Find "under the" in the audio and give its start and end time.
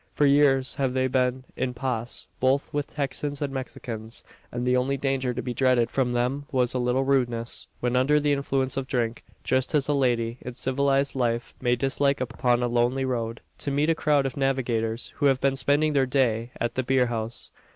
7.95-8.31